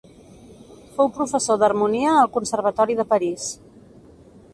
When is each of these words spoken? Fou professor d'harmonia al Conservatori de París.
Fou 0.95 1.11
professor 1.17 1.59
d'harmonia 1.63 2.13
al 2.21 2.31
Conservatori 2.39 2.97
de 3.01 3.07
París. 3.13 3.45